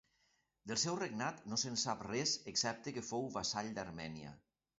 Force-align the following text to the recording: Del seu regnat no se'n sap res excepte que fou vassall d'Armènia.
Del 0.69 0.77
seu 0.83 0.95
regnat 1.01 1.43
no 1.51 1.59
se'n 1.63 1.77
sap 1.81 2.01
res 2.07 2.33
excepte 2.53 2.95
que 2.97 3.05
fou 3.11 3.29
vassall 3.37 3.71
d'Armènia. 3.79 4.35